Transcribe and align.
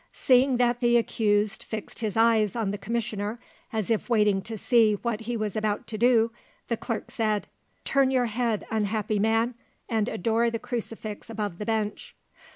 Seeing 0.13 0.57
that 0.57 0.79
the 0.79 0.97
accused 0.97 1.61
fixed 1.61 1.99
his 1.99 2.17
eyes 2.17 2.55
on 2.55 2.71
the 2.71 2.79
commissioner 2.79 3.39
as 3.71 3.91
if 3.91 4.09
waiting 4.09 4.41
to 4.41 4.57
see 4.57 4.95
what 5.03 5.19
he 5.19 5.37
was 5.37 5.55
about 5.55 5.85
to 5.85 5.97
do, 5.99 6.31
the 6.69 6.75
clerk 6.75 7.11
said: 7.11 7.45
"Turn 7.85 8.09
your 8.09 8.25
head, 8.25 8.65
unhappy 8.71 9.19
man, 9.19 9.53
and 9.87 10.09
adore 10.09 10.49
the 10.49 10.57
crucifix 10.57 11.29
above 11.29 11.59
the 11.59 11.67
bench." 11.67 12.15